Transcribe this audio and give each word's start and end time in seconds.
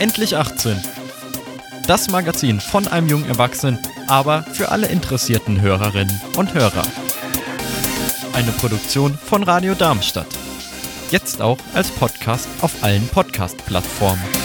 Endlich 0.00 0.34
18. 0.34 0.80
Das 1.86 2.08
Magazin 2.08 2.58
von 2.58 2.88
einem 2.88 3.06
jungen 3.06 3.26
Erwachsenen, 3.26 3.78
aber 4.06 4.44
für 4.44 4.70
alle 4.70 4.86
interessierten 4.86 5.60
Hörerinnen 5.60 6.18
und 6.38 6.54
Hörer. 6.54 6.84
Eine 8.32 8.50
Produktion 8.52 9.18
von 9.18 9.42
Radio 9.42 9.74
Darmstadt. 9.74 10.26
Jetzt 11.10 11.42
auch 11.42 11.58
als 11.74 11.90
Podcast 11.90 12.48
auf 12.62 12.82
allen 12.82 13.06
Podcast-Plattformen. 13.08 14.39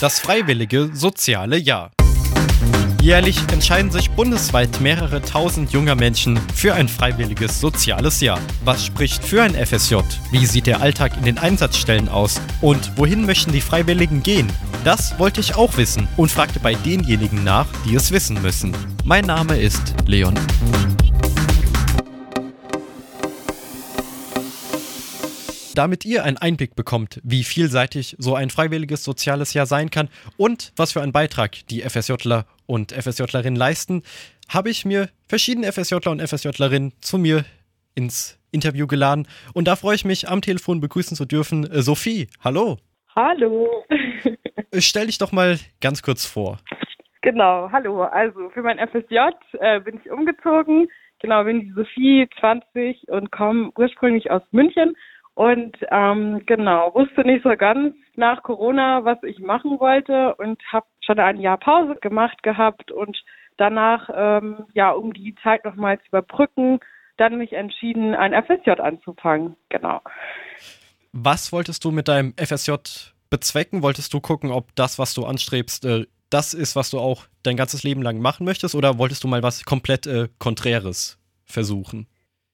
Das 0.00 0.18
freiwillige 0.18 0.88
soziale 0.94 1.58
Jahr. 1.58 1.90
Jährlich 3.02 3.38
entscheiden 3.52 3.90
sich 3.90 4.10
bundesweit 4.10 4.80
mehrere 4.80 5.20
tausend 5.20 5.72
junger 5.72 5.94
Menschen 5.94 6.40
für 6.54 6.72
ein 6.72 6.88
freiwilliges 6.88 7.60
soziales 7.60 8.22
Jahr. 8.22 8.40
Was 8.64 8.86
spricht 8.86 9.22
für 9.22 9.42
ein 9.42 9.54
FSJ? 9.54 9.96
Wie 10.30 10.46
sieht 10.46 10.66
der 10.66 10.80
Alltag 10.80 11.18
in 11.18 11.24
den 11.24 11.36
Einsatzstellen 11.36 12.08
aus? 12.08 12.40
Und 12.62 12.96
wohin 12.96 13.26
möchten 13.26 13.52
die 13.52 13.60
Freiwilligen 13.60 14.22
gehen? 14.22 14.50
Das 14.84 15.18
wollte 15.18 15.40
ich 15.40 15.56
auch 15.56 15.76
wissen 15.76 16.08
und 16.16 16.30
fragte 16.30 16.60
bei 16.60 16.72
denjenigen 16.72 17.44
nach, 17.44 17.66
die 17.84 17.94
es 17.94 18.10
wissen 18.10 18.40
müssen. 18.40 18.74
Mein 19.04 19.26
Name 19.26 19.58
ist 19.58 19.94
Leon. 20.06 20.38
Damit 25.74 26.04
ihr 26.04 26.24
einen 26.24 26.36
Einblick 26.36 26.74
bekommt, 26.74 27.20
wie 27.22 27.44
vielseitig 27.44 28.16
so 28.18 28.34
ein 28.34 28.50
freiwilliges 28.50 29.04
soziales 29.04 29.54
Jahr 29.54 29.66
sein 29.66 29.90
kann 29.90 30.08
und 30.36 30.72
was 30.76 30.92
für 30.92 31.02
einen 31.02 31.12
Beitrag 31.12 31.66
die 31.68 31.82
FSJler 31.82 32.46
und 32.66 32.92
FSJlerinnen 32.92 33.56
leisten, 33.56 34.02
habe 34.48 34.70
ich 34.70 34.84
mir 34.84 35.08
verschiedene 35.28 35.70
FSJler 35.70 36.10
und 36.10 36.20
FSJlerinnen 36.20 36.92
zu 37.00 37.18
mir 37.18 37.44
ins 37.94 38.38
Interview 38.52 38.86
geladen. 38.86 39.26
Und 39.54 39.68
da 39.68 39.76
freue 39.76 39.94
ich 39.94 40.04
mich, 40.04 40.28
am 40.28 40.40
Telefon 40.40 40.80
begrüßen 40.80 41.16
zu 41.16 41.24
dürfen. 41.24 41.64
Äh, 41.70 41.82
Sophie, 41.82 42.28
hallo. 42.42 42.78
Hallo. 43.14 43.84
Äh, 44.72 44.82
stell 44.82 45.06
dich 45.06 45.18
doch 45.18 45.32
mal 45.32 45.58
ganz 45.80 46.00
kurz 46.00 46.24
vor. 46.24 46.58
Genau, 47.22 47.68
hallo. 47.72 48.02
Also 48.04 48.50
für 48.50 48.62
mein 48.62 48.78
FSJ 48.78 49.16
äh, 49.58 49.80
bin 49.80 50.00
ich 50.00 50.08
umgezogen. 50.12 50.88
Genau, 51.18 51.42
bin 51.42 51.60
die 51.60 51.72
Sophie, 51.72 52.28
20 52.38 53.08
und 53.08 53.32
komme 53.32 53.72
ursprünglich 53.76 54.30
aus 54.30 54.42
München 54.52 54.94
und 55.34 55.76
ähm, 55.90 56.42
genau, 56.46 56.94
wusste 56.94 57.22
nicht 57.22 57.42
so 57.42 57.56
ganz 57.56 57.94
nach 58.16 58.42
Corona, 58.42 59.04
was 59.04 59.22
ich 59.22 59.38
machen 59.38 59.80
wollte 59.80 60.34
und 60.36 60.60
habe 60.72 60.86
schon 61.00 61.18
ein 61.18 61.40
Jahr 61.40 61.58
Pause 61.58 61.96
gemacht 62.00 62.42
gehabt 62.42 62.90
und 62.92 63.16
danach, 63.56 64.08
ähm, 64.14 64.66
ja, 64.74 64.90
um 64.90 65.12
die 65.12 65.34
Zeit 65.42 65.64
nochmal 65.64 65.98
zu 66.00 66.08
überbrücken, 66.08 66.80
dann 67.16 67.38
mich 67.38 67.52
entschieden, 67.52 68.14
ein 68.14 68.32
FSJ 68.32 68.80
anzufangen. 68.80 69.56
Genau. 69.68 70.00
Was 71.12 71.52
wolltest 71.52 71.84
du 71.84 71.90
mit 71.90 72.08
deinem 72.08 72.34
FSJ 72.36 72.72
bezwecken? 73.28 73.82
Wolltest 73.82 74.12
du 74.14 74.20
gucken, 74.20 74.50
ob 74.50 74.74
das, 74.74 74.98
was 74.98 75.14
du 75.14 75.24
anstrebst, 75.24 75.84
äh, 75.84 76.06
das 76.30 76.54
ist, 76.54 76.76
was 76.76 76.90
du 76.90 76.98
auch 76.98 77.26
dein 77.42 77.56
ganzes 77.56 77.82
Leben 77.82 78.02
lang 78.02 78.20
machen 78.20 78.44
möchtest? 78.44 78.74
Oder 78.74 78.98
wolltest 78.98 79.24
du 79.24 79.28
mal 79.28 79.42
was 79.42 79.64
komplett 79.64 80.06
äh, 80.06 80.28
Konträres 80.38 81.18
versuchen? 81.44 82.06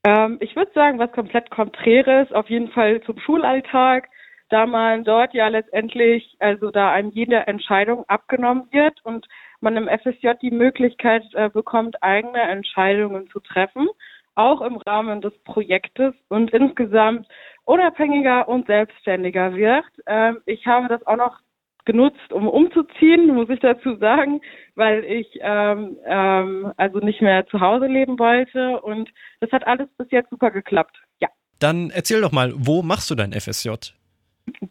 Ähm, 0.06 0.38
ich 0.40 0.54
würde 0.54 0.70
sagen, 0.72 1.00
was 1.00 1.10
komplett 1.10 1.50
Konträres, 1.50 2.30
auf 2.30 2.48
jeden 2.48 2.68
Fall 2.70 3.00
zum 3.02 3.18
Schulalltag, 3.18 4.08
da 4.50 4.64
man 4.64 5.02
dort 5.02 5.34
ja 5.34 5.48
letztendlich, 5.48 6.36
also 6.38 6.70
da 6.70 6.92
einem 6.92 7.10
jede 7.10 7.48
Entscheidung 7.48 8.04
abgenommen 8.08 8.68
wird 8.70 9.04
und 9.04 9.26
man 9.60 9.76
im 9.76 9.88
FSJ 9.88 10.34
die 10.40 10.52
Möglichkeit 10.52 11.24
äh, 11.34 11.48
bekommt, 11.48 12.00
eigene 12.04 12.40
Entscheidungen 12.40 13.28
zu 13.30 13.40
treffen, 13.40 13.88
auch 14.36 14.60
im 14.60 14.76
Rahmen 14.76 15.22
des 15.22 15.36
Projektes 15.42 16.14
und 16.28 16.52
insgesamt 16.52 17.26
unabhängiger 17.64 18.46
und 18.46 18.68
selbstständiger 18.68 19.56
wird. 19.56 19.86
Ähm, 20.06 20.40
ich 20.46 20.68
habe 20.68 20.86
das 20.86 21.04
auch 21.08 21.16
noch 21.16 21.40
genutzt, 21.86 22.32
um 22.32 22.46
umzuziehen, 22.48 23.34
muss 23.34 23.48
ich 23.48 23.60
dazu 23.60 23.96
sagen, 23.96 24.40
weil 24.74 25.04
ich 25.04 25.26
ähm, 25.40 25.96
ähm, 26.04 26.72
also 26.76 26.98
nicht 26.98 27.22
mehr 27.22 27.46
zu 27.46 27.60
Hause 27.60 27.86
leben 27.86 28.18
wollte 28.18 28.80
und 28.82 29.08
das 29.40 29.50
hat 29.52 29.66
alles 29.66 29.88
bis 29.96 30.10
jetzt 30.10 30.30
super 30.30 30.50
geklappt. 30.50 30.96
Ja. 31.20 31.28
Dann 31.58 31.90
erzähl 31.90 32.20
doch 32.20 32.32
mal, 32.32 32.52
wo 32.54 32.82
machst 32.82 33.10
du 33.10 33.14
dein 33.14 33.32
FSJ? 33.32 33.70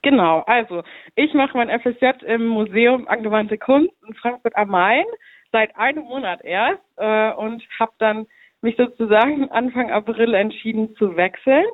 Genau, 0.03 0.41
also 0.41 0.83
ich 1.15 1.33
mache 1.33 1.57
mein 1.57 1.69
FSJ 1.79 2.25
im 2.25 2.45
Museum 2.45 3.07
Angewandte 3.07 3.57
Kunst 3.57 3.93
in 4.07 4.13
Frankfurt 4.13 4.55
am 4.55 4.69
Main 4.69 5.05
seit 5.51 5.75
einem 5.75 6.03
Monat 6.03 6.43
erst 6.43 6.83
äh, 6.97 7.31
und 7.31 7.63
habe 7.79 7.91
dann 7.97 8.27
mich 8.61 8.75
sozusagen 8.77 9.49
Anfang 9.51 9.91
April 9.91 10.33
entschieden 10.33 10.95
zu 10.95 11.15
wechseln 11.15 11.65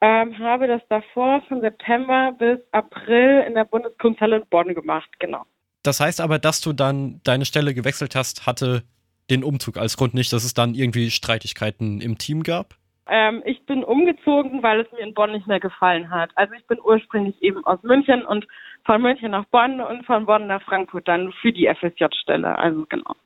ähm, 0.00 0.38
habe 0.38 0.66
das 0.66 0.82
davor 0.88 1.42
von 1.48 1.60
September 1.60 2.32
bis 2.38 2.58
April 2.72 3.44
in 3.46 3.54
der 3.54 3.64
Bundeskunsthalle 3.64 4.36
in 4.36 4.46
Bonn 4.48 4.74
gemacht, 4.74 5.08
genau. 5.18 5.44
Das 5.82 6.00
heißt 6.00 6.20
aber, 6.20 6.38
dass 6.38 6.60
du 6.60 6.72
dann 6.72 7.20
deine 7.24 7.44
Stelle 7.44 7.74
gewechselt 7.74 8.14
hast, 8.14 8.46
hatte 8.46 8.82
den 9.30 9.44
Umzug 9.44 9.76
als 9.76 9.96
Grund 9.96 10.14
nicht, 10.14 10.32
dass 10.32 10.44
es 10.44 10.54
dann 10.54 10.74
irgendwie 10.74 11.10
Streitigkeiten 11.10 12.00
im 12.00 12.18
Team 12.18 12.42
gab? 12.42 12.74
Ähm, 13.06 13.42
ich 13.44 13.64
bin 13.66 13.82
umgezogen, 13.82 14.62
weil 14.62 14.80
es 14.80 14.92
mir 14.92 15.00
in 15.00 15.14
Bonn 15.14 15.32
nicht 15.32 15.46
mehr 15.46 15.60
gefallen 15.60 16.10
hat. 16.10 16.30
Also 16.36 16.54
ich 16.54 16.66
bin 16.66 16.78
ursprünglich 16.80 17.40
eben 17.42 17.64
aus 17.64 17.82
München 17.82 18.24
und 18.24 18.46
von 18.84 19.02
München 19.02 19.32
nach 19.32 19.46
Bonn 19.46 19.80
und 19.80 20.04
von 20.06 20.26
Bonn 20.26 20.46
nach 20.46 20.62
Frankfurt 20.62 21.08
dann 21.08 21.32
für 21.40 21.52
die 21.52 21.66
FSJ-Stelle. 21.66 22.58
Also 22.58 22.86
genau. 22.88 23.16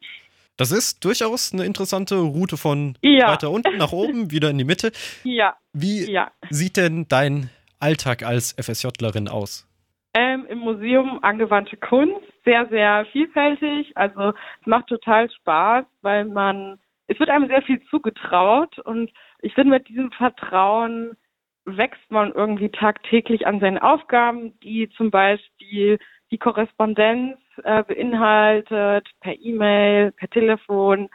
Das 0.56 0.70
ist 0.70 1.04
durchaus 1.04 1.52
eine 1.52 1.64
interessante 1.64 2.16
Route 2.16 2.56
von 2.56 2.96
ja. 3.02 3.28
weiter 3.28 3.50
unten 3.50 3.76
nach 3.76 3.92
oben, 3.92 4.30
wieder 4.30 4.50
in 4.50 4.58
die 4.58 4.64
Mitte. 4.64 4.92
Ja. 5.24 5.56
Wie 5.72 6.10
ja. 6.10 6.30
sieht 6.50 6.76
denn 6.76 7.06
dein 7.08 7.50
Alltag 7.80 8.22
als 8.22 8.52
FSJlerin 8.52 9.28
aus? 9.28 9.68
Ähm, 10.14 10.46
Im 10.48 10.58
Museum 10.58 11.18
angewandte 11.22 11.76
Kunst, 11.76 12.22
sehr, 12.44 12.68
sehr 12.68 13.04
vielfältig. 13.06 13.96
Also 13.96 14.30
es 14.60 14.66
macht 14.66 14.86
total 14.86 15.28
Spaß, 15.28 15.86
weil 16.02 16.24
man, 16.26 16.78
es 17.08 17.18
wird 17.18 17.30
einem 17.30 17.48
sehr 17.48 17.62
viel 17.62 17.82
zugetraut 17.90 18.78
und 18.78 19.10
ich 19.40 19.54
finde, 19.54 19.70
mit 19.70 19.88
diesem 19.88 20.12
Vertrauen 20.12 21.16
wächst 21.64 22.10
man 22.10 22.32
irgendwie 22.32 22.68
tagtäglich 22.68 23.46
an 23.46 23.58
seinen 23.58 23.78
Aufgaben, 23.78 24.58
die 24.60 24.88
zum 24.96 25.10
Beispiel 25.10 25.98
die 26.30 26.38
Korrespondenz 26.38 27.38
äh, 27.62 27.82
beinhaltet, 27.82 29.08
per 29.20 29.38
E-Mail, 29.38 30.12
per 30.12 30.28
Telefon 30.28 31.08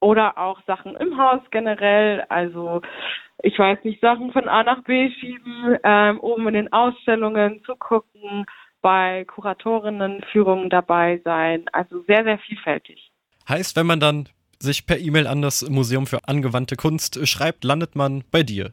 oder 0.00 0.38
auch 0.38 0.60
Sachen 0.66 0.96
im 0.96 1.16
Haus 1.16 1.40
generell. 1.50 2.24
Also 2.28 2.82
ich 3.42 3.58
weiß 3.58 3.78
nicht, 3.84 4.00
Sachen 4.00 4.32
von 4.32 4.48
A 4.48 4.62
nach 4.62 4.82
B 4.84 5.10
schieben, 5.10 5.78
ähm, 5.82 6.20
oben 6.20 6.48
in 6.48 6.54
den 6.54 6.72
Ausstellungen 6.72 7.62
zu 7.64 7.76
gucken, 7.76 8.46
bei 8.82 9.24
Kuratorinnenführungen 9.24 10.68
dabei 10.68 11.20
sein. 11.24 11.64
Also 11.72 12.02
sehr, 12.06 12.24
sehr 12.24 12.38
vielfältig. 12.38 13.10
Heißt, 13.48 13.76
wenn 13.76 13.86
man 13.86 14.00
dann 14.00 14.28
sich 14.58 14.86
per 14.86 14.98
E-Mail 14.98 15.26
an 15.26 15.42
das 15.42 15.68
Museum 15.68 16.06
für 16.06 16.26
angewandte 16.28 16.76
Kunst 16.76 17.26
schreibt, 17.26 17.64
landet 17.64 17.96
man 17.96 18.24
bei 18.30 18.42
dir. 18.42 18.72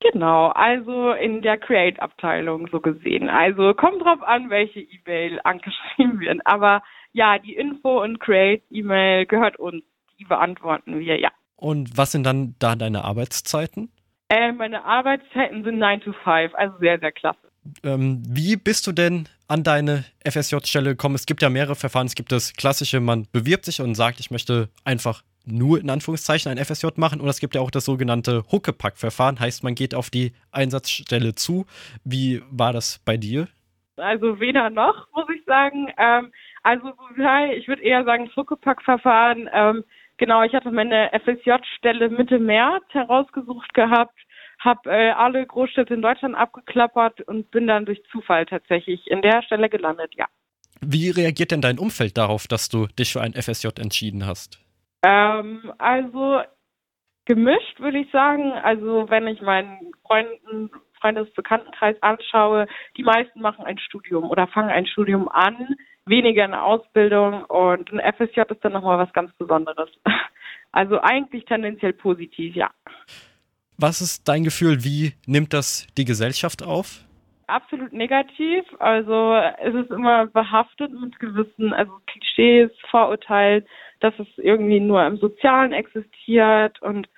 Genau, 0.00 0.48
also 0.48 1.12
in 1.12 1.40
der 1.40 1.56
Create-Abteilung 1.56 2.68
so 2.70 2.80
gesehen. 2.80 3.28
Also 3.28 3.72
kommt 3.74 4.02
drauf 4.02 4.22
an, 4.22 4.50
welche 4.50 4.80
E-Mail 4.80 5.40
angeschrieben 5.44 6.20
wird. 6.20 6.40
Aber 6.44 6.82
ja, 7.12 7.38
die 7.38 7.54
Info- 7.54 8.02
und 8.02 8.20
Create-E-Mail 8.20 9.26
gehört 9.26 9.58
uns. 9.58 9.82
Die 10.18 10.24
beantworten 10.24 11.00
wir, 11.00 11.18
ja. 11.18 11.30
Und 11.56 11.96
was 11.96 12.12
sind 12.12 12.24
dann 12.24 12.54
da 12.58 12.76
deine 12.76 13.04
Arbeitszeiten? 13.04 13.90
Äh, 14.28 14.52
meine 14.52 14.84
Arbeitszeiten 14.84 15.64
sind 15.64 15.78
9 15.78 16.00
to 16.02 16.12
5, 16.12 16.54
also 16.54 16.78
sehr, 16.78 16.98
sehr 16.98 17.12
klasse. 17.12 17.50
Ähm, 17.82 18.22
wie 18.26 18.56
bist 18.56 18.86
du 18.86 18.92
denn 18.92 19.28
an 19.48 19.62
deine 19.62 20.04
FSJ-Stelle 20.24 20.90
gekommen? 20.90 21.14
Es 21.14 21.26
gibt 21.26 21.42
ja 21.42 21.50
mehrere 21.50 21.74
Verfahren. 21.74 22.06
Es 22.06 22.14
gibt 22.14 22.32
das 22.32 22.52
klassische, 22.52 23.00
man 23.00 23.26
bewirbt 23.32 23.64
sich 23.64 23.80
und 23.80 23.94
sagt, 23.94 24.20
ich 24.20 24.30
möchte 24.30 24.68
einfach 24.84 25.22
nur 25.46 25.80
in 25.80 25.90
Anführungszeichen 25.90 26.50
ein 26.50 26.64
FSJ 26.64 26.88
machen 26.96 27.20
und 27.20 27.28
es 27.28 27.40
gibt 27.40 27.54
ja 27.54 27.60
auch 27.60 27.70
das 27.70 27.84
sogenannte 27.84 28.44
Huckepack-Verfahren, 28.50 29.40
heißt 29.40 29.62
man 29.62 29.74
geht 29.74 29.94
auf 29.94 30.10
die 30.10 30.32
Einsatzstelle 30.52 31.34
zu. 31.34 31.66
Wie 32.04 32.42
war 32.50 32.72
das 32.72 33.00
bei 33.04 33.16
dir? 33.16 33.48
Also 33.96 34.40
weder 34.40 34.70
noch, 34.70 35.06
muss 35.14 35.26
ich 35.34 35.44
sagen. 35.44 35.88
Ähm, 35.98 36.32
also 36.62 36.92
ich 37.56 37.68
würde 37.68 37.82
eher 37.82 38.04
sagen 38.04 38.26
das 38.26 38.36
Huckepack-Verfahren. 38.36 39.48
Ähm, 39.52 39.84
genau, 40.16 40.42
ich 40.42 40.54
hatte 40.54 40.70
meine 40.70 41.10
FSJ-Stelle 41.12 42.08
Mitte 42.08 42.38
März 42.38 42.84
herausgesucht 42.90 43.72
gehabt, 43.74 44.18
habe 44.58 44.90
äh, 44.90 45.10
alle 45.10 45.46
Großstädte 45.46 45.94
in 45.94 46.02
Deutschland 46.02 46.34
abgeklappert 46.34 47.20
und 47.22 47.50
bin 47.50 47.66
dann 47.66 47.84
durch 47.84 48.02
Zufall 48.10 48.46
tatsächlich 48.46 49.06
in 49.08 49.22
der 49.22 49.42
Stelle 49.42 49.68
gelandet, 49.68 50.14
ja. 50.16 50.26
Wie 50.80 51.10
reagiert 51.10 51.50
denn 51.50 51.60
dein 51.60 51.78
Umfeld 51.78 52.16
darauf, 52.18 52.46
dass 52.46 52.68
du 52.68 52.86
dich 52.88 53.12
für 53.12 53.20
ein 53.20 53.32
FSJ 53.34 53.68
entschieden 53.78 54.26
hast? 54.26 54.63
Ähm, 55.04 55.72
also 55.76 56.40
gemischt, 57.26 57.78
würde 57.78 57.98
ich 57.98 58.10
sagen. 58.10 58.52
Also 58.52 59.08
wenn 59.10 59.26
ich 59.26 59.40
meinen 59.42 59.92
Freunden, 60.06 60.70
Freundesbekanntenkreis 61.00 61.96
anschaue, 62.02 62.66
die 62.96 63.02
meisten 63.02 63.40
machen 63.40 63.66
ein 63.66 63.78
Studium 63.78 64.30
oder 64.30 64.46
fangen 64.46 64.70
ein 64.70 64.86
Studium 64.86 65.28
an, 65.28 65.76
weniger 66.06 66.44
eine 66.44 66.62
Ausbildung 66.62 67.44
und 67.44 67.92
ein 67.92 68.14
FSJ 68.14 68.40
ist 68.48 68.64
dann 68.64 68.72
nochmal 68.72 68.98
was 68.98 69.12
ganz 69.12 69.32
Besonderes. 69.36 69.90
Also 70.76 71.00
eigentlich 71.00 71.44
tendenziell 71.44 71.92
positiv, 71.92 72.56
ja. 72.56 72.68
Was 73.78 74.00
ist 74.00 74.26
dein 74.26 74.42
Gefühl, 74.42 74.82
wie 74.82 75.12
nimmt 75.24 75.52
das 75.52 75.86
die 75.96 76.04
Gesellschaft 76.04 76.64
auf? 76.64 77.04
Absolut 77.46 77.92
negativ. 77.92 78.64
Also 78.78 79.34
es 79.62 79.74
ist 79.74 79.90
immer 79.90 80.26
behaftet 80.26 80.92
mit 80.92 81.18
gewissen, 81.18 81.72
also 81.72 81.92
Klischees, 82.06 82.70
Vorurteilen, 82.90 83.64
dass 84.00 84.14
es 84.18 84.26
irgendwie 84.36 84.80
nur 84.80 85.04
im 85.06 85.18
Sozialen 85.18 85.72
existiert 85.72 86.80
und 86.82 87.08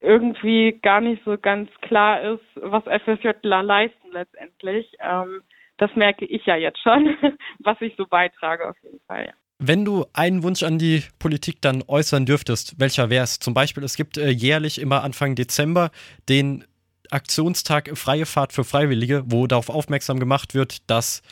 irgendwie 0.00 0.78
gar 0.82 1.00
nicht 1.00 1.22
so 1.24 1.36
ganz 1.38 1.70
klar 1.80 2.22
ist, 2.22 2.44
was 2.56 2.84
FSJler 2.84 3.62
leisten 3.62 4.12
letztendlich. 4.12 4.92
Ähm, 5.00 5.42
das 5.78 5.90
merke 5.94 6.24
ich 6.24 6.44
ja 6.46 6.56
jetzt 6.56 6.80
schon, 6.82 7.16
was 7.58 7.80
ich 7.80 7.94
so 7.96 8.06
beitrage 8.06 8.68
auf 8.68 8.76
jeden 8.82 9.00
Fall. 9.06 9.26
Ja. 9.26 9.32
Wenn 9.58 9.86
du 9.86 10.04
einen 10.12 10.42
Wunsch 10.42 10.62
an 10.62 10.78
die 10.78 11.02
Politik 11.18 11.62
dann 11.62 11.82
äußern 11.86 12.26
dürftest, 12.26 12.78
welcher 12.78 13.08
wäre 13.08 13.24
es? 13.24 13.38
Zum 13.38 13.54
Beispiel, 13.54 13.84
es 13.84 13.96
gibt 13.96 14.18
äh, 14.18 14.28
jährlich 14.28 14.80
immer 14.80 15.02
Anfang 15.02 15.34
Dezember 15.34 15.90
den 16.28 16.64
Aktionstag 17.10 17.96
Freie 17.96 18.26
Fahrt 18.26 18.52
für 18.52 18.64
Freiwillige, 18.64 19.24
wo 19.26 19.46
darauf 19.46 19.68
aufmerksam 19.68 20.18
gemacht 20.18 20.54
wird, 20.54 20.88
dass 20.90 21.22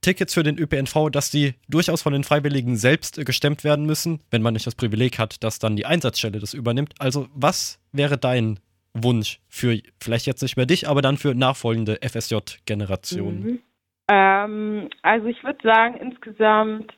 Tickets 0.00 0.32
für 0.34 0.42
den 0.42 0.58
ÖPNV, 0.58 1.10
dass 1.10 1.30
die 1.30 1.54
durchaus 1.68 2.02
von 2.02 2.12
den 2.12 2.24
Freiwilligen 2.24 2.76
selbst 2.76 3.18
äh, 3.18 3.24
gestemmt 3.24 3.64
werden 3.64 3.84
müssen, 3.84 4.20
wenn 4.30 4.42
man 4.42 4.54
nicht 4.54 4.66
das 4.66 4.74
Privileg 4.74 5.18
hat, 5.18 5.42
dass 5.44 5.58
dann 5.58 5.76
die 5.76 5.86
Einsatzstelle 5.86 6.38
das 6.38 6.54
übernimmt. 6.54 6.94
Also 6.98 7.28
was 7.34 7.78
wäre 7.92 8.16
dein 8.16 8.60
Wunsch 8.94 9.40
für 9.48 9.78
vielleicht 10.00 10.26
jetzt 10.26 10.42
nicht 10.42 10.56
mehr 10.56 10.66
dich, 10.66 10.88
aber 10.88 11.02
dann 11.02 11.16
für 11.16 11.34
nachfolgende 11.34 11.98
FSJ-Generationen? 12.02 13.42
Mhm. 13.42 13.58
Ähm, 14.08 14.90
also 15.02 15.26
ich 15.26 15.42
würde 15.44 15.60
sagen, 15.62 15.96
insgesamt 15.96 16.92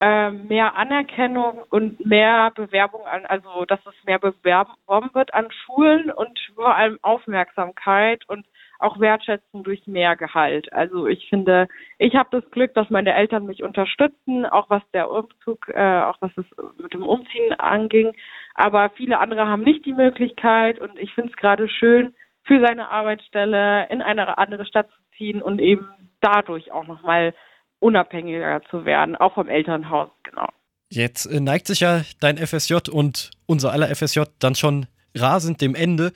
äh, 0.00 0.30
mehr 0.30 0.74
Anerkennung 0.74 1.62
und 1.70 2.04
mehr 2.04 2.50
Bewerbung 2.56 3.06
an, 3.06 3.24
also 3.26 3.64
dass 3.66 3.78
es 3.86 3.94
mehr 4.04 4.18
beworben 4.18 5.10
wird 5.12 5.32
an 5.32 5.46
Schulen 5.64 6.10
und 6.10 6.36
vor 6.62 6.76
allem 6.76 6.98
Aufmerksamkeit 7.02 8.28
und 8.28 8.46
auch 8.78 8.98
Wertschätzung 8.98 9.64
durch 9.64 9.86
mehr 9.86 10.16
Gehalt. 10.16 10.72
Also 10.72 11.06
ich 11.06 11.28
finde, 11.28 11.68
ich 11.98 12.14
habe 12.14 12.28
das 12.32 12.50
Glück, 12.50 12.74
dass 12.74 12.90
meine 12.90 13.14
Eltern 13.14 13.46
mich 13.46 13.62
unterstützen, 13.62 14.46
auch 14.46 14.70
was 14.70 14.82
der 14.92 15.10
Umzug, 15.10 15.68
äh, 15.68 16.02
auch 16.02 16.16
was 16.20 16.32
es 16.36 16.46
mit 16.80 16.92
dem 16.92 17.02
Umziehen 17.02 17.52
anging. 17.58 18.12
Aber 18.54 18.90
viele 18.90 19.18
andere 19.18 19.46
haben 19.46 19.62
nicht 19.62 19.84
die 19.86 19.92
Möglichkeit 19.92 20.80
und 20.80 20.98
ich 20.98 21.12
finde 21.14 21.30
es 21.30 21.36
gerade 21.36 21.68
schön, 21.68 22.14
für 22.44 22.60
seine 22.60 22.90
Arbeitsstelle 22.90 23.88
in 23.88 24.02
eine 24.02 24.36
andere 24.38 24.66
Stadt 24.66 24.88
zu 24.88 25.16
ziehen 25.16 25.42
und 25.42 25.60
eben 25.60 25.88
dadurch 26.20 26.72
auch 26.72 26.86
nochmal 26.86 27.34
unabhängiger 27.78 28.62
zu 28.70 28.84
werden, 28.84 29.16
auch 29.16 29.34
vom 29.34 29.48
Elternhaus, 29.48 30.10
genau. 30.22 30.48
Jetzt 30.88 31.26
äh, 31.26 31.40
neigt 31.40 31.66
sich 31.66 31.80
ja 31.80 32.02
dein 32.20 32.36
FSJ 32.36 32.90
und 32.90 33.30
unser 33.46 33.72
aller 33.72 33.94
FSJ 33.94 34.22
dann 34.38 34.54
schon 34.54 34.86
rasend 35.14 35.60
dem 35.60 35.74
Ende. 35.74 36.12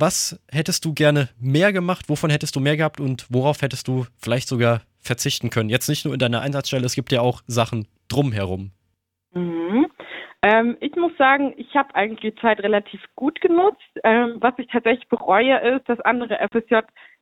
Was 0.00 0.40
hättest 0.50 0.86
du 0.86 0.94
gerne 0.94 1.28
mehr 1.38 1.74
gemacht? 1.74 2.08
Wovon 2.08 2.30
hättest 2.30 2.56
du 2.56 2.60
mehr 2.60 2.78
gehabt 2.78 3.00
und 3.00 3.26
worauf 3.28 3.60
hättest 3.60 3.86
du 3.86 4.06
vielleicht 4.16 4.48
sogar 4.48 4.80
verzichten 4.98 5.50
können? 5.50 5.68
Jetzt 5.68 5.90
nicht 5.90 6.06
nur 6.06 6.14
in 6.14 6.18
deiner 6.18 6.40
Einsatzstelle, 6.40 6.86
es 6.86 6.94
gibt 6.94 7.12
ja 7.12 7.20
auch 7.20 7.42
Sachen 7.46 7.86
drumherum. 8.08 8.70
Mhm. 9.34 9.88
Ähm, 10.40 10.78
ich 10.80 10.96
muss 10.96 11.14
sagen, 11.18 11.52
ich 11.58 11.76
habe 11.76 11.94
eigentlich 11.94 12.34
die 12.34 12.40
Zeit 12.40 12.60
relativ 12.60 13.02
gut 13.14 13.42
genutzt. 13.42 13.90
Ähm, 14.02 14.38
was 14.40 14.54
ich 14.56 14.68
tatsächlich 14.68 15.06
bereue, 15.10 15.58
ist, 15.76 15.86
dass 15.86 16.00
andere 16.00 16.38
FSJ 16.50 16.76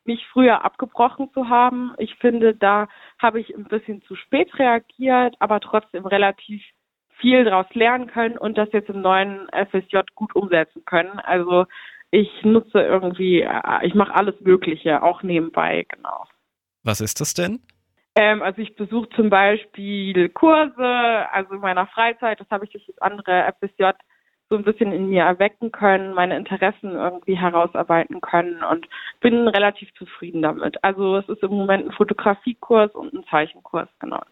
nicht 0.05 0.23
früher 0.33 0.65
abgebrochen 0.65 1.33
zu 1.35 1.49
haben. 1.49 1.95
Ich 1.99 2.15
finde, 2.21 2.55
da 2.55 2.87
habe 3.21 3.41
ich 3.41 3.53
ein 3.57 3.65
bisschen 3.65 4.03
zu 4.03 4.15
spät 4.15 4.57
reagiert, 4.57 5.35
aber 5.41 5.59
trotzdem 5.59 6.07
relativ 6.07 6.63
viel 7.19 7.43
daraus 7.43 7.67
lernen 7.75 8.07
können 8.07 8.39
und 8.39 8.57
das 8.57 8.69
jetzt 8.73 8.89
im 8.89 9.01
neuen 9.01 9.49
FSJ 9.49 9.99
gut 10.15 10.37
umsetzen 10.37 10.85
können. 10.85 11.19
Also 11.19 11.67
ich 12.11 12.29
nutze 12.43 12.81
irgendwie, 12.81 13.43
äh, 13.43 13.87
ich 13.87 13.95
mache 13.95 14.15
alles 14.15 14.35
Mögliche, 14.41 15.03
auch 15.03 15.23
nebenbei, 15.23 15.87
genau. 15.89 16.25
Was 16.83 17.01
ist 17.01 17.21
das 17.21 17.35
denn? 17.35 17.61
Ähm, 18.15 18.43
also 18.43 18.61
ich 18.61 18.75
besuche 18.75 19.09
zum 19.11 19.31
Beispiel 19.31 20.29
Kurse, 20.31 21.27
also 21.33 21.55
in 21.55 21.61
meiner 21.61 21.87
Freizeit, 21.87 22.41
das 22.41 22.51
habe 22.51 22.65
ich 22.65 22.73
durch 22.73 22.87
das 22.87 22.99
andere 22.99 23.53
FSJ 23.61 23.91
so 24.51 24.57
ein 24.57 24.65
bisschen 24.65 24.93
in 24.93 25.11
mir 25.11 25.25
erwecken 25.25 25.71
können, 25.73 26.15
meine 26.15 26.37
Interessen 26.37 26.93
irgendwie 26.93 27.37
herausarbeiten 27.37 28.21
können 28.21 28.63
und 28.63 28.87
bin 29.21 29.47
relativ 29.47 29.93
zufrieden 29.95 30.43
damit. 30.43 30.83
Also 30.83 31.19
es 31.19 31.29
ist 31.29 31.43
im 31.43 31.51
Moment 31.51 31.87
ein 31.87 31.93
Fotografiekurs 31.93 32.93
und 32.93 33.13
ein 33.13 33.25
Zeichenkurs, 33.31 33.89
genau. 34.01 34.23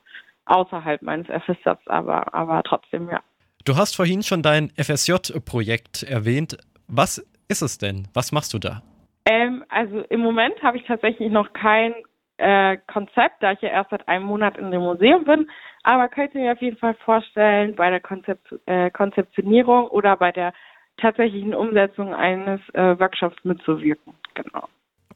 Außerhalb 0.46 1.02
meines 1.02 1.26
FSJs, 1.28 1.86
aber, 1.86 2.32
aber 2.34 2.62
trotzdem, 2.62 3.10
ja. 3.10 3.20
Du 3.64 3.76
hast 3.76 3.94
vorhin 3.96 4.22
schon 4.22 4.42
dein 4.42 4.70
FSJ-Projekt 4.70 6.04
erwähnt. 6.04 6.56
Was 6.88 7.24
ist 7.48 7.62
es 7.62 7.78
denn? 7.78 8.08
Was 8.14 8.32
machst 8.32 8.54
du 8.54 8.58
da? 8.58 8.82
Ähm, 9.24 9.64
also 9.68 10.02
im 10.08 10.20
Moment 10.20 10.62
habe 10.62 10.76
ich 10.76 10.84
tatsächlich 10.84 11.30
noch 11.30 11.52
kein 11.52 11.94
äh, 12.38 12.76
Konzept, 12.86 13.42
da 13.42 13.52
ich 13.52 13.60
ja 13.60 13.70
erst 13.70 13.90
seit 13.90 14.06
einem 14.08 14.24
Monat 14.24 14.58
in 14.58 14.70
dem 14.70 14.82
Museum 14.82 15.24
bin. 15.24 15.50
Aber 15.82 16.08
könnt 16.08 16.34
ihr 16.34 16.42
mir 16.42 16.52
auf 16.52 16.60
jeden 16.60 16.76
Fall 16.76 16.94
vorstellen, 17.04 17.74
bei 17.74 17.90
der 17.90 18.00
Konzept, 18.00 18.54
äh, 18.66 18.90
Konzeptionierung 18.90 19.88
oder 19.88 20.16
bei 20.16 20.32
der 20.32 20.52
tatsächlichen 20.98 21.54
Umsetzung 21.54 22.14
eines 22.14 22.60
äh, 22.74 22.98
Workshops 22.98 23.36
mitzuwirken. 23.44 24.14
Genau. 24.34 24.68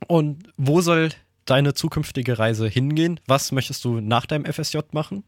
Und 0.08 0.52
wo 0.56 0.80
soll 0.80 1.10
deine 1.46 1.74
zukünftige 1.74 2.38
Reise 2.38 2.68
hingehen? 2.68 3.20
Was 3.26 3.52
möchtest 3.52 3.84
du 3.84 4.00
nach 4.00 4.26
deinem 4.26 4.44
FSJ 4.44 4.78
machen? 4.92 5.24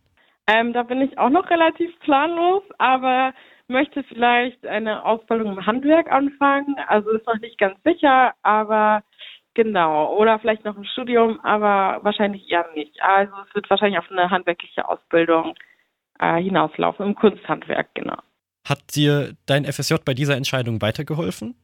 Ähm, 0.46 0.72
da 0.72 0.82
bin 0.82 1.00
ich 1.00 1.18
auch 1.18 1.30
noch 1.30 1.48
relativ 1.50 1.90
planlos, 2.00 2.62
aber 2.78 3.32
möchte 3.72 4.04
vielleicht 4.04 4.66
eine 4.66 5.04
Ausbildung 5.04 5.56
im 5.56 5.66
Handwerk 5.66 6.10
anfangen. 6.12 6.76
Also 6.86 7.10
ist 7.10 7.26
noch 7.26 7.40
nicht 7.40 7.58
ganz 7.58 7.82
sicher, 7.82 8.34
aber 8.42 9.02
Genau, 9.54 10.16
oder 10.16 10.38
vielleicht 10.38 10.64
noch 10.64 10.76
ein 10.78 10.84
Studium, 10.86 11.38
aber 11.42 12.02
wahrscheinlich 12.02 12.50
eher 12.50 12.66
nicht. 12.74 13.02
Also 13.02 13.34
es 13.46 13.54
wird 13.54 13.68
wahrscheinlich 13.68 13.98
auf 13.98 14.10
eine 14.10 14.30
handwerkliche 14.30 14.88
Ausbildung 14.88 15.54
äh, 16.18 16.40
hinauslaufen, 16.40 17.06
im 17.06 17.14
Kunsthandwerk, 17.14 17.94
genau. 17.94 18.16
Hat 18.66 18.94
dir 18.94 19.34
dein 19.46 19.64
FSJ 19.64 19.96
bei 20.04 20.14
dieser 20.14 20.36
Entscheidung 20.36 20.80
weitergeholfen? 20.80 21.54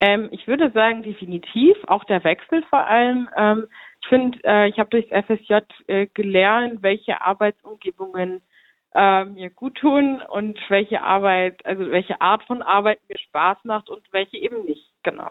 Ähm, 0.00 0.28
ich 0.32 0.48
würde 0.48 0.72
sagen, 0.72 1.04
definitiv, 1.04 1.76
auch 1.86 2.02
der 2.04 2.24
Wechsel 2.24 2.64
vor 2.68 2.84
allem. 2.84 3.28
Ähm, 3.36 3.66
ich 4.02 4.08
finde, 4.08 4.38
äh, 4.44 4.68
ich 4.68 4.78
habe 4.78 4.90
durchs 4.90 5.08
FSJ 5.08 5.58
äh, 5.86 6.06
gelernt, 6.14 6.82
welche 6.82 7.20
Arbeitsumgebungen 7.20 8.42
äh, 8.96 9.24
mir 9.26 9.50
gut 9.50 9.76
tun 9.76 10.22
und 10.22 10.58
welche 10.68 11.02
Arbeit, 11.02 11.64
also 11.66 11.90
welche 11.90 12.20
Art 12.20 12.42
von 12.44 12.62
Arbeit 12.62 12.98
mir 13.08 13.18
Spaß 13.18 13.58
macht 13.64 13.90
und 13.90 14.02
welche 14.10 14.38
eben 14.38 14.64
nicht, 14.64 14.90
genau. 15.02 15.30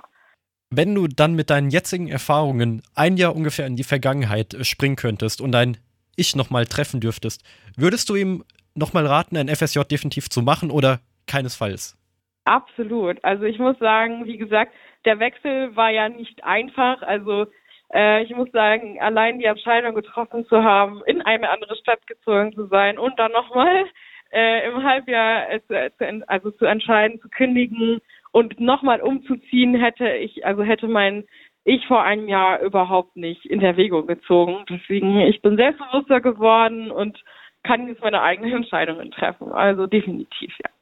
Wenn 0.69 0.93
du 0.93 1.07
dann 1.07 1.33
mit 1.33 1.49
deinen 1.49 1.71
jetzigen 1.71 2.07
Erfahrungen 2.07 2.83
ein 2.95 3.17
Jahr 3.17 3.35
ungefähr 3.35 3.65
in 3.65 3.75
die 3.75 3.83
Vergangenheit 3.83 4.53
äh, 4.53 4.63
springen 4.63 4.95
könntest 4.95 5.41
und 5.41 5.51
dein 5.51 5.77
Ich 6.15 6.35
nochmal 6.35 6.65
treffen 6.65 7.01
dürftest, 7.01 7.43
würdest 7.75 8.09
du 8.09 8.15
ihm 8.15 8.43
nochmal 8.75 9.07
raten, 9.07 9.35
ein 9.35 9.47
FSJ 9.47 9.79
definitiv 9.89 10.29
zu 10.29 10.41
machen 10.41 10.69
oder 10.69 10.99
keinesfalls? 11.27 11.97
Absolut. 12.45 13.23
Also 13.23 13.45
ich 13.45 13.57
muss 13.57 13.79
sagen, 13.79 14.25
wie 14.25 14.37
gesagt, 14.37 14.73
der 15.05 15.19
Wechsel 15.19 15.75
war 15.75 15.89
ja 15.89 16.09
nicht 16.09 16.43
einfach. 16.43 17.01
Also 17.01 17.47
äh, 17.95 18.23
ich 18.23 18.35
muss 18.35 18.51
sagen, 18.51 18.99
allein 19.01 19.39
die 19.39 19.45
Entscheidung 19.45 19.95
getroffen 19.95 20.45
zu 20.47 20.63
haben, 20.63 21.01
in 21.05 21.21
eine 21.21 21.49
andere 21.49 21.75
Stadt 21.77 22.05
gezogen 22.05 22.53
zu 22.53 22.67
sein 22.67 22.99
und 22.99 23.17
dann 23.17 23.31
nochmal 23.31 23.85
äh, 24.31 24.67
im 24.67 24.83
Halbjahr 24.83 25.49
äh, 25.49 25.61
zu, 25.61 26.23
also 26.27 26.51
zu 26.51 26.65
entscheiden, 26.65 27.21
zu 27.21 27.29
kündigen 27.29 28.01
und 28.31 28.59
nochmal 28.59 29.01
umzuziehen 29.01 29.75
hätte 29.75 30.09
ich, 30.09 30.45
also 30.45 30.63
hätte 30.63 30.87
mein 30.87 31.25
ich 31.63 31.87
vor 31.87 32.03
einem 32.03 32.27
Jahr 32.27 32.61
überhaupt 32.61 33.15
nicht 33.15 33.45
in 33.45 33.61
Erwägung 33.61 34.05
gezogen. 34.05 34.65
Deswegen, 34.69 35.21
ich 35.21 35.41
bin 35.41 35.55
selbstbewusster 35.55 36.21
geworden 36.21 36.91
und 36.91 37.23
kann 37.63 37.87
jetzt 37.87 38.03
meine 38.03 38.21
eigenen 38.21 38.53
Entscheidungen 38.57 39.09
treffen. 39.11 39.51
Also 39.51 39.87
definitiv, 39.87 40.53
ja. 40.63 40.74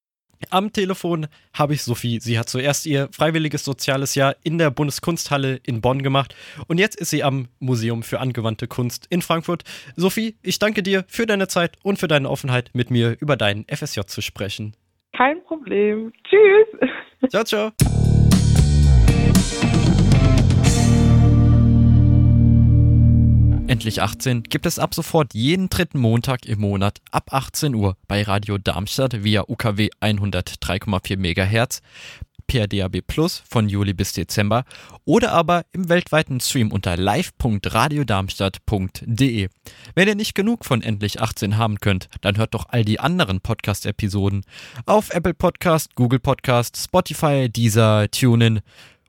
Am 0.49 0.73
Telefon 0.73 1.27
habe 1.53 1.73
ich 1.73 1.83
Sophie. 1.83 2.19
Sie 2.19 2.37
hat 2.37 2.49
zuerst 2.49 2.85
ihr 2.85 3.09
freiwilliges 3.11 3.63
soziales 3.63 4.15
Jahr 4.15 4.35
in 4.43 4.57
der 4.57 4.71
Bundeskunsthalle 4.71 5.59
in 5.63 5.81
Bonn 5.81 6.01
gemacht 6.01 6.35
und 6.67 6.79
jetzt 6.79 6.95
ist 6.95 7.09
sie 7.09 7.23
am 7.23 7.47
Museum 7.59 8.03
für 8.03 8.19
angewandte 8.19 8.67
Kunst 8.67 9.07
in 9.09 9.21
Frankfurt. 9.21 9.63
Sophie, 9.95 10.35
ich 10.41 10.59
danke 10.59 10.83
dir 10.83 11.05
für 11.07 11.25
deine 11.25 11.47
Zeit 11.47 11.77
und 11.83 11.99
für 11.99 12.07
deine 12.07 12.29
Offenheit, 12.29 12.71
mit 12.73 12.91
mir 12.91 13.15
über 13.19 13.37
deinen 13.37 13.65
FSJ 13.65 14.01
zu 14.07 14.21
sprechen. 14.21 14.75
Kein 15.15 15.43
Problem. 15.43 16.11
Tschüss. 16.23 16.89
Ciao, 17.29 17.43
ciao. 17.43 18.02
Endlich 23.73 24.03
18 24.03 24.43
gibt 24.43 24.67
es 24.67 24.77
ab 24.77 24.93
sofort 24.93 25.33
jeden 25.33 25.67
dritten 25.67 25.99
Montag 25.99 26.45
im 26.45 26.59
Monat 26.59 27.01
ab 27.09 27.33
18 27.33 27.73
Uhr 27.73 27.97
bei 28.07 28.21
Radio 28.21 28.59
Darmstadt 28.59 29.23
via 29.23 29.45
UKW 29.47 29.89
103,4 29.99 31.17
MHz 31.17 31.81
per 32.45 32.67
DAB 32.67 33.01
Plus 33.01 33.41
von 33.49 33.67
Juli 33.67 33.93
bis 33.93 34.13
Dezember 34.13 34.63
oder 35.05 35.31
aber 35.31 35.65
im 35.71 35.89
weltweiten 35.89 36.39
Stream 36.39 36.71
unter 36.71 36.97
live.radiodarmstadt.de. 36.97 39.49
Wenn 39.95 40.07
ihr 40.07 40.15
nicht 40.15 40.35
genug 40.35 40.65
von 40.65 40.83
Endlich 40.83 41.19
18 41.19 41.57
haben 41.57 41.79
könnt, 41.79 42.09
dann 42.21 42.37
hört 42.37 42.53
doch 42.53 42.67
all 42.69 42.85
die 42.85 42.99
anderen 42.99 43.41
Podcast-Episoden 43.41 44.43
auf 44.85 45.09
Apple 45.09 45.33
Podcast, 45.33 45.95
Google 45.95 46.19
Podcast, 46.19 46.77
Spotify, 46.77 47.49
Deezer, 47.49 48.11
TuneIn 48.11 48.59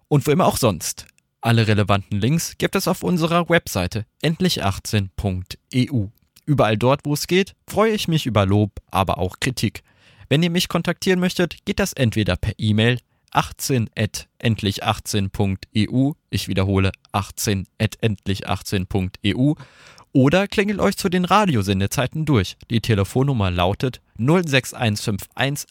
und 0.08 0.26
wo 0.26 0.30
immer 0.30 0.46
auch 0.46 0.56
sonst. 0.56 1.04
Alle 1.44 1.68
relevanten 1.68 2.18
Links 2.18 2.56
gibt 2.56 2.74
es 2.74 2.88
auf 2.88 3.02
unserer 3.02 3.50
Webseite 3.50 4.06
endlich18.eu. 4.22 6.06
Überall 6.46 6.78
dort, 6.78 7.02
wo 7.04 7.12
es 7.12 7.26
geht, 7.26 7.54
freue 7.68 7.92
ich 7.92 8.08
mich 8.08 8.24
über 8.24 8.46
Lob, 8.46 8.80
aber 8.90 9.18
auch 9.18 9.40
Kritik. 9.40 9.82
Wenn 10.30 10.42
ihr 10.42 10.48
mich 10.48 10.70
kontaktieren 10.70 11.20
möchtet, 11.20 11.62
geht 11.66 11.80
das 11.80 11.92
entweder 11.92 12.36
per 12.36 12.54
E-Mail 12.56 12.98
18endlich18.eu, 13.34 16.12
ich 16.30 16.48
wiederhole 16.48 16.92
18endlich18.eu 17.12 19.54
oder 20.14 20.48
klingelt 20.48 20.80
euch 20.80 20.96
zu 20.96 21.10
den 21.10 21.26
Radiosendezeiten 21.26 22.24
durch. 22.24 22.56
Die 22.70 22.80
Telefonnummer 22.80 23.50
lautet 23.50 24.00
06151 24.16 25.68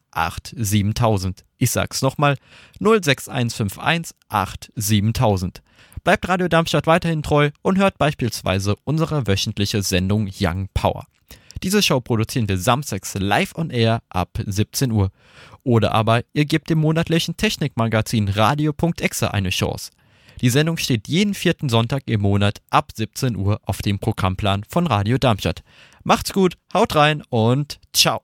Ich 1.58 1.72
sag's 1.72 2.04
nochmal 2.04 2.38
06151 2.80 4.16
Bleibt 6.04 6.28
Radio 6.28 6.50
Darmstadt 6.50 6.86
weiterhin 6.86 7.24
treu 7.24 7.52
und 7.62 7.78
hört 7.78 7.98
beispielsweise 7.98 8.76
unsere 8.84 9.26
wöchentliche 9.26 9.82
Sendung 9.82 10.30
Young 10.38 10.68
Power. 10.74 11.08
Diese 11.64 11.82
Show 11.82 12.02
produzieren 12.02 12.50
wir 12.50 12.58
samstags 12.58 13.14
live 13.14 13.56
on 13.56 13.70
air 13.70 14.02
ab 14.10 14.38
17 14.46 14.92
Uhr. 14.92 15.12
Oder 15.64 15.94
aber 15.94 16.24
ihr 16.34 16.44
gebt 16.44 16.70
dem 16.70 16.80
monatlichen 16.80 17.38
Technikmagazin 17.38 18.28
Radio.exe 18.28 19.34
eine 19.34 19.52
Chance. 19.52 19.92
Die 20.42 20.50
Sendung 20.50 20.78
steht 20.78 21.08
jeden 21.08 21.34
vierten 21.34 21.70
Sonntag 21.70 22.04
im 22.08 22.22
Monat 22.22 22.62
ab 22.70 22.92
17 22.94 23.36
Uhr 23.36 23.60
auf 23.64 23.82
dem 23.82 24.00
Programmplan 24.00 24.64
von 24.68 24.88
Radio 24.88 25.18
Darmstadt. 25.18 25.64
Macht's 26.04 26.34
gut, 26.34 26.58
haut 26.74 26.96
rein 26.96 27.24
und 27.30 27.80
ciao. 27.94 28.22